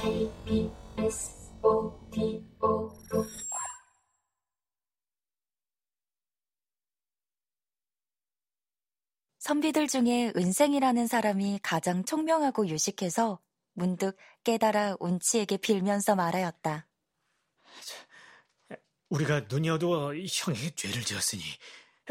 [0.00, 2.96] KBS 오디오북
[9.38, 13.40] 선비들 중에 은생이라는 사람이 가장 총명하고 유식해서
[13.74, 16.88] 문득 깨달아 운치에게 빌면서 말하였다.
[19.10, 21.42] 우리가 눈이 어두워 형에게 죄를 지었으니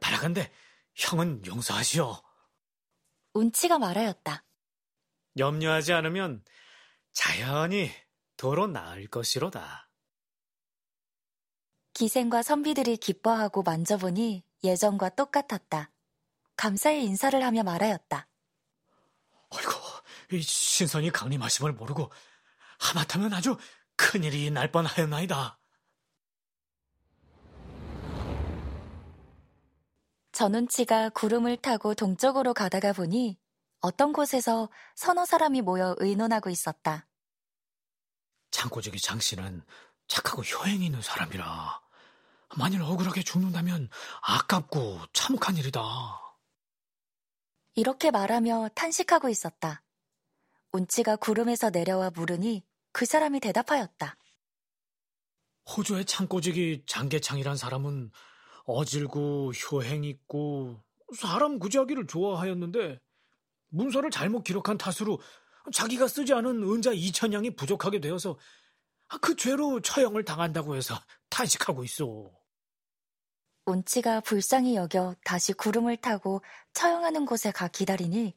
[0.00, 0.52] 바라간대
[0.94, 2.14] 형은 용서하시오.
[3.32, 4.44] 운치가 말하였다.
[5.36, 6.44] 염려하지 않으면
[7.12, 7.90] 자연히
[8.36, 9.88] 도로 나을 것이로다.
[11.94, 15.90] 기생과 선비들이 기뻐하고 만져보니 예전과 똑같았다.
[16.56, 18.28] 감사의 인사를 하며 말하였다.
[19.50, 19.70] 아이고,
[20.40, 22.10] 신선이 강림하심을 모르고
[22.78, 23.56] 하마터면 아주
[23.96, 25.58] 큰일이 날 뻔하였나이다.
[30.32, 33.38] 전운치가 구름을 타고 동쪽으로 가다가 보니
[33.82, 37.06] 어떤 곳에서 서너 사람이 모여 의논하고 있었다.
[38.52, 39.62] 창고적이 장씨는
[40.06, 41.82] 착하고 효행이 있는 사람이라
[42.56, 43.88] 만일 억울하게 죽는다면
[44.22, 45.80] 아깝고 참혹한 일이다.
[47.74, 49.82] 이렇게 말하며 탄식하고 있었다.
[50.72, 54.16] 운치가 구름에서 내려와 물으니 그 사람이 대답하였다.
[55.76, 58.10] 호주의 창고직이 장계창이란 사람은
[58.64, 60.82] 어질고 효행 있고
[61.16, 63.00] 사람 구제하기를 좋아하였는데
[63.72, 65.20] 문서를 잘못 기록한 탓으로
[65.72, 68.38] 자기가 쓰지 않은 은자 2천냥이 부족하게 되어서
[69.20, 70.94] 그 죄로 처형을 당한다고 해서
[71.28, 72.30] 탄식하고 있어.
[73.64, 76.42] 운치가 불쌍히 여겨 다시 구름을 타고
[76.72, 78.34] 처형하는 곳에 가 기다리니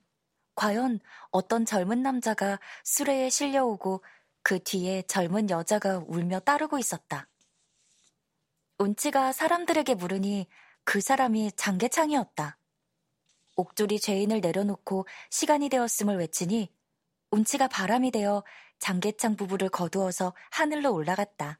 [0.53, 0.99] 과연
[1.31, 4.03] 어떤 젊은 남자가 수레에 실려오고
[4.43, 7.27] 그 뒤에 젊은 여자가 울며 따르고 있었다.
[8.77, 10.47] 운치가 사람들에게 물으니
[10.83, 12.57] 그 사람이 장계창이었다.
[13.55, 16.69] 옥졸이 죄인을 내려놓고 시간이 되었음을 외치니
[17.31, 18.43] 운치가 바람이 되어
[18.79, 21.59] 장계창 부부를 거두어서 하늘로 올라갔다.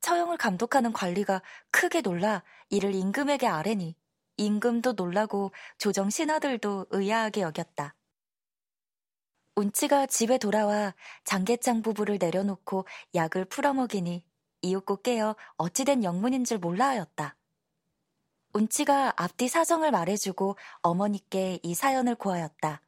[0.00, 3.96] 처형을 감독하는 관리가 크게 놀라 이를 임금에게 아뢰니
[4.36, 7.94] 임금도 놀라고 조정 신하들도 의아하게 여겼다.
[9.56, 10.94] 운치가 집에 돌아와
[11.24, 14.24] 장계창 부부를 내려놓고 약을 풀어먹이니
[14.62, 17.36] 이윽고 깨어 어찌된 영문인 줄 몰라 하였다.
[18.52, 22.80] 운치가 앞뒤 사정을 말해주고 어머니께 이 사연을 고하였다.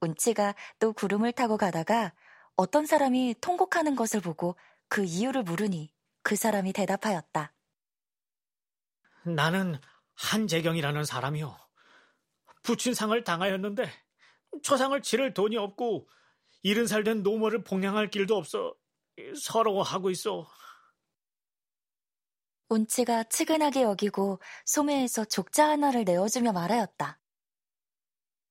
[0.00, 2.14] 운치가 또 구름을 타고 가다가
[2.56, 4.56] 어떤 사람이 통곡하는 것을 보고
[4.88, 5.92] 그 이유를 물으니
[6.22, 7.52] 그 사람이 대답하였다.
[9.24, 9.78] 나는
[10.14, 11.56] 한재경이라는 사람이요.
[12.62, 13.90] 부친상을 당하였는데
[14.62, 16.08] 초상을 치를 돈이 없고
[16.62, 18.74] 이른 살 된 노모를 봉양할 길도 없어
[19.38, 20.46] 서러워하고 있어.
[22.70, 27.20] 운치가 측은하게 여기고 소매에서 족자 하나를 내어주며 말하였다.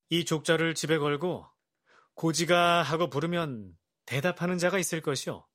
[0.10, 1.48] 이 족자를 집에 걸고
[2.16, 5.46] 고지가 하고 부르면 대답하는 자가 있을 것이오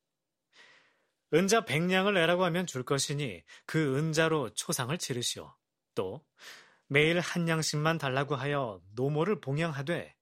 [1.33, 5.55] 은자 백냥을 내라고 하면 줄 것이니 그 은자로 초상을 치르시오.
[5.93, 6.25] 또
[6.87, 10.15] 매일 한 냥씩만 달라고 하여 노모를 봉양하되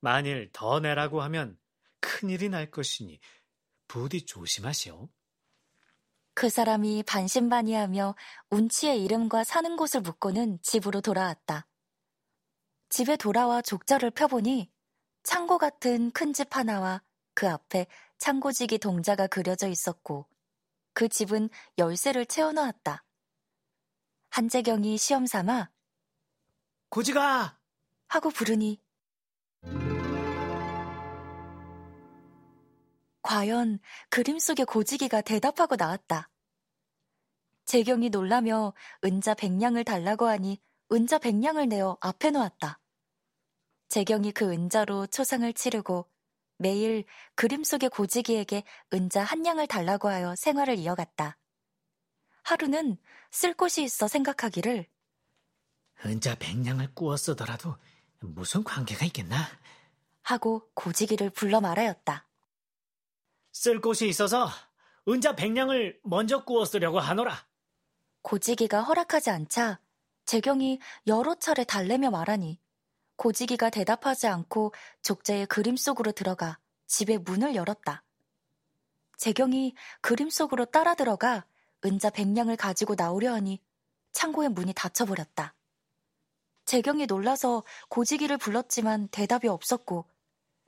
[0.00, 1.58] 만일 더 내라고 하면
[2.00, 3.18] 큰일이 날 것이니
[3.88, 5.08] 부디 조심하시오.
[6.34, 8.16] 그 사람이 반신반의하며
[8.50, 11.66] 운치의 이름과 사는 곳을 묻고는 집으로 돌아왔다.
[12.88, 14.70] 집에 돌아와 족자를 펴보니
[15.22, 17.02] 창고 같은 큰 집 하나와
[17.34, 17.86] 그 앞에
[18.18, 20.28] 창고지기 동자가 그려져 있었고
[20.92, 23.04] 그 집은 열쇠를 채워놓았다.
[24.30, 25.70] 한재경이 시험 삼아
[26.88, 27.58] 고지가
[28.08, 28.80] 하고 부르니
[33.24, 33.80] 과연
[34.10, 36.30] 그림 속의 고지기가 대답하고 나왔다.
[37.64, 40.60] 재경이 놀라며 은자 백냥을 달라고 하니
[40.92, 42.78] 은자 백냥을 내어 앞에 놓았다.
[43.88, 46.06] 재경이 그 은자로 초상을 치르고
[46.58, 47.04] 매일
[47.34, 48.62] 그림 속의 고지기에게
[48.92, 51.38] 은자 한 냥을 달라고 하여 생활을 이어갔다.
[52.42, 52.98] 하루는
[53.30, 54.86] 쓸 곳이 있어 생각하기를
[56.04, 57.76] 은자 백냥을 꾸어 쓰더라도
[58.20, 59.48] 무슨 관계가 있겠나?
[60.20, 62.28] 하고 고지기를 불러 말하였다.
[63.54, 64.48] 쓸 곳이 있어서
[65.08, 67.46] 은자 백냥을 먼저 꾸어 쓰려고 하노라.
[68.22, 69.80] 고지기가 허락하지 않자
[70.26, 72.58] 재경이 여러 차례 달래며 말하니
[73.14, 76.58] 고지기가 대답하지 않고 족제의 그림 속으로 들어가
[76.88, 78.02] 집의 문을 열었다.
[79.18, 81.46] 재경이 그림 속으로 따라 들어가
[81.84, 83.62] 은자 백냥을 가지고 나오려 하니
[84.10, 85.54] 창고의 문이 닫혀버렸다.
[86.64, 90.06] 재경이 놀라서 고지기를 불렀지만 대답이 없었고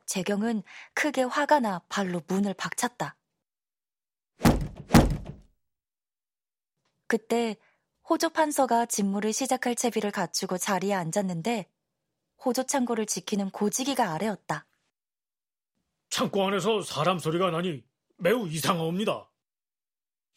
[0.06, 0.62] 재경은
[0.94, 3.16] 크게 화가 나 발로 문을 박찼다.
[7.06, 7.56] 그때
[8.08, 11.66] 호조 판서가 직무를 시작할 채비를 갖추고 자리에 앉았는데
[12.44, 14.66] 호조 창고를 지키는 고지기가 아래였다.
[16.10, 17.84] 창고 안에서 사람 소리가 나니
[18.16, 19.28] 매우 이상하옵니다.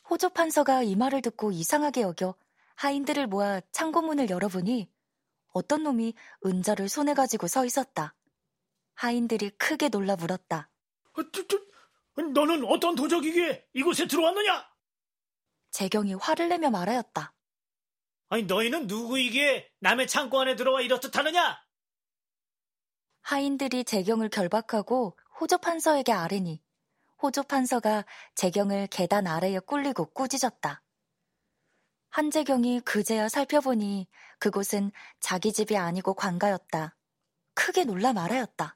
[0.09, 2.35] 호조 판서가 이 말을 듣고 이상하게 여겨
[2.75, 4.89] 하인들을 모아 창고문을 열어보니
[5.53, 6.13] 어떤 놈이
[6.45, 8.15] 은자를 손에 가지고 서 있었다.
[8.99, 10.69] 하인들이 크게 놀라 물었다.
[11.13, 14.69] 어, 너는 어떤 도적이기에 이곳에 들어왔느냐?
[15.71, 17.33] 재경이 화를 내며 말하였다.
[18.27, 21.63] 아니 너희는 누구이기에 남의 창고 안에 들어와 이렇듯 하느냐?
[23.21, 26.61] 하인들이 재경을 결박하고 호조 판서에게 아뢰니
[27.21, 28.05] 호조 판서가
[28.35, 30.83] 재경을 계단 아래에 꿀리고 꾸짖었다.
[32.09, 34.09] 한재경이 그제야 살펴보니
[34.39, 34.91] 그곳은
[35.21, 36.97] 자기 집이 아니고 관가였다.
[37.53, 38.75] 크게 놀라 말하였다.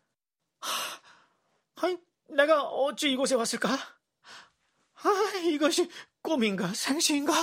[1.75, 1.97] 아니,
[2.29, 3.69] 내가 어찌 이곳에 왔을까?
[3.69, 5.89] 아, 이것이
[6.21, 7.33] 꿈인가 생시인가?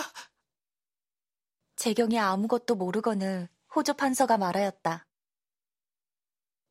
[1.76, 5.06] 재경이 아무것도 모르거늘 호조 판서가 말하였다.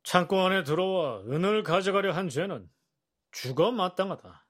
[0.04, 2.70] 창고 안에 들어와 은을 가져가려 한 죄는
[3.32, 4.48] 죽어 마땅하다.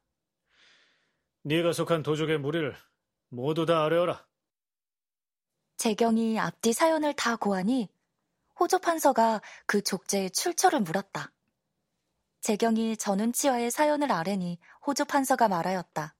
[1.43, 2.75] 네가 속한 도적의 무리를
[3.29, 4.25] 모두 다 아뢰어라.
[5.77, 7.89] 재경이 앞뒤 사연을 다 고하니
[8.59, 11.31] 호조 판서가 그 족제의 출처를 물었다.
[12.41, 16.15] 재경이 전운치와의 사연을 아뢰니 호조 판서가 말하였다.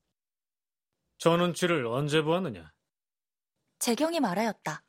[1.18, 2.72] 전운치를 언제 보았느냐?
[3.80, 4.84] 재경이 말하였다.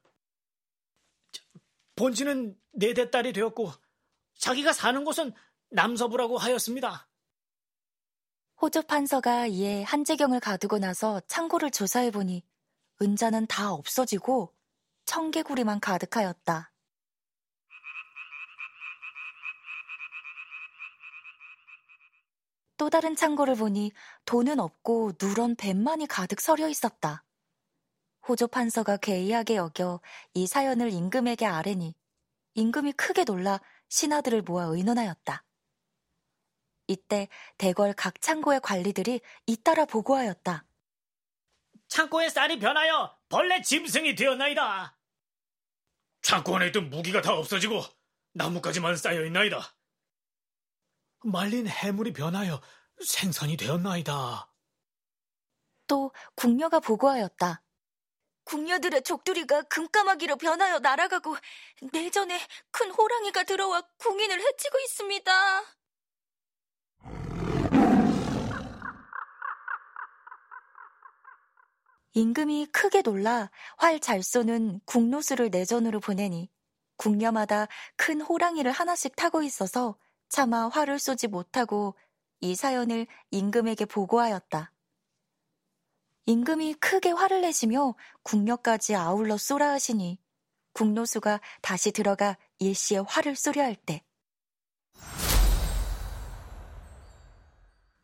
[1.97, 3.71] 본지는 네대 딸이 되었고
[4.39, 5.33] 자기가 사는 곳은
[5.71, 7.09] 남서부라고 하였습니다.
[8.61, 12.45] 호주 판서가 이에 한재경을 가두고 나서 창고를 조사해 보니
[13.01, 14.55] 은자는 다 없어지고
[15.05, 16.73] 청개구리만 가득하였다.
[22.81, 23.93] 또 다른 창고를 보니
[24.25, 27.27] 돈은 없고 누런 뱀만이 가득 서려 있었다.
[28.27, 30.01] 호조 판서가 괴이하게 여겨
[30.33, 31.95] 이 사연을 임금에게 아뢰니
[32.55, 33.61] 임금이 크게 놀라
[33.91, 35.45] 신하들을 모아 의논하였다.
[36.87, 37.29] 이때
[37.59, 40.65] 대궐 각 창고의 관리들이 잇따라 보고하였다.
[41.89, 44.99] 창고의 쌀이 변하여 벌레 짐승이 되었나이다.
[46.23, 47.83] 창고 안에 있던 무기가 다 없어지고
[48.33, 49.80] 나무까지만 쌓여 있나이다.
[51.23, 52.61] 말린 해물이 변하여
[53.05, 54.49] 생선이 되었나이다.
[55.87, 57.63] 또 궁녀가 보고하였다.
[58.45, 61.37] 궁녀들의 족두리가 금까마귀로 변하여 날아가고
[61.93, 62.41] 내전에
[62.71, 65.63] 큰 호랑이가 들어와 궁인을 해치고 있습니다.
[72.13, 76.51] 임금이 크게 놀라 활 잘 쏘는 궁노수를 내전으로 보내니
[76.97, 79.97] 궁녀마다 큰 호랑이를 하나씩 타고 있어서
[80.31, 81.95] 차마 활을 쏘지 못하고
[82.41, 84.73] 이 사연을 임금에게 보고하였다.
[86.27, 90.19] 임금이 크게 화를 내시며 궁녀까지 아울러 쏘라 하시니
[90.73, 94.03] 궁노수가 다시 들어가 일시에 활을 쏘려 할 때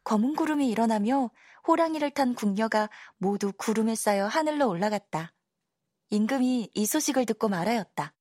[0.05, 1.31] 검은 구름이 일어나며
[1.67, 2.89] 호랑이를 탄 궁녀가
[3.19, 5.33] 모두 구름에 쌓여 하늘로 올라갔다.
[6.11, 8.15] 임금이 이 소식을 듣고 말하였다.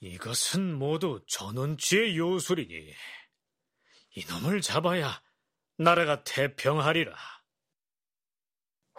[0.00, 2.92] 이것은 모두 전원치의 요술이니
[4.16, 5.20] 이놈을 잡아야
[5.76, 7.14] 나라가 태평하리라.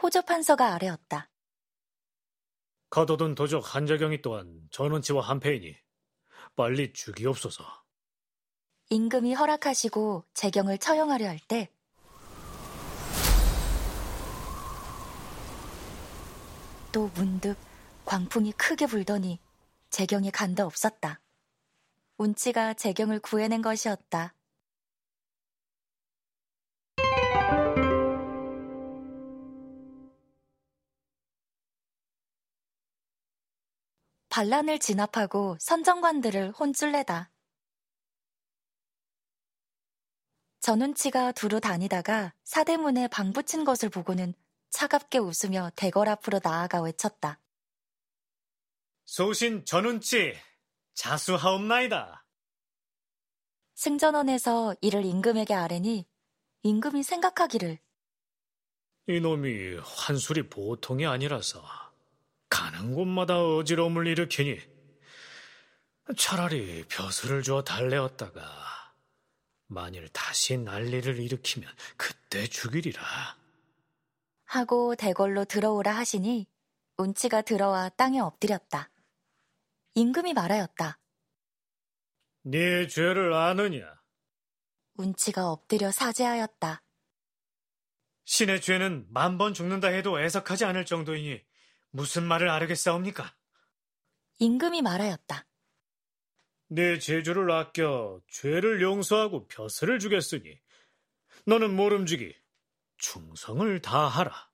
[0.02, 1.30] 호조 판서가 아뢰었다.
[2.90, 5.76] 가둬둔 도적 한자경이 또한 전원치와 한패이니
[6.56, 7.64] 빨리 죽이옵소서.
[8.90, 11.70] 임금이 허락하시고 재경을 처형하려 할 때
[16.92, 17.56] 또 문득
[18.06, 19.40] 광풍이 크게 불더니
[19.90, 21.22] 재경이 간도 없었다.
[22.18, 24.36] 운치가 재경을 구해낸 것이었다.
[34.30, 37.32] 반란을 진압하고 선정관들을 혼쭐내다.
[40.62, 44.34] 전운치가 두루 다니다가 사대문에 방 붙인 것을 보고는
[44.70, 47.40] 차갑게 웃으며 대궐 앞으로 나아가 외쳤다.
[49.10, 50.36] 소신 전운치
[50.94, 52.28] 자수하옵나이다.
[53.74, 56.06] 승전원에서 이를 임금에게 아뢰니
[56.62, 57.80] 임금이 생각하기를
[59.08, 61.66] 이놈이 환술이 보통이 아니라서
[62.52, 64.60] 가는 곳마다 어지러움을 일으키니
[66.16, 68.44] 차라리 벼슬을 주어 달래었다가
[69.66, 73.02] 만일 다시 난리를 일으키면 그때 죽이리라.
[74.46, 76.46] 하고 대궐로 들어오라 하시니
[76.98, 78.92] 운치가 들어와 땅에 엎드렸다.
[79.96, 81.00] 임금이 말하였다.
[82.44, 84.00] 네 죄를 아느냐?
[84.96, 86.84] 운치가 엎드려 사죄하였다.
[88.26, 91.42] 신의 죄는 만 번 죽는다 해도 애석하지 않을 정도이니
[91.92, 93.36] 무슨 말을 아르겠사옵니까?
[94.38, 95.46] 임금이 말하였다.
[96.68, 100.60] 내 제주를 아껴 죄를 용서하고 벼슬을 주겠으니
[101.46, 102.36] 너는 모름지기
[102.98, 104.50] 충성을 다하라.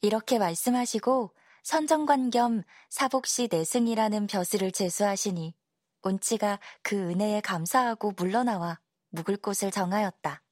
[0.00, 1.34] 이렇게 말씀하시고
[1.68, 5.54] 선정관 겸 사복시 내승이라는 벼슬을 제수하시니
[6.02, 10.42] 온치가 그 은혜에 감사하고 물러나와 묵을 곳을 정하였다.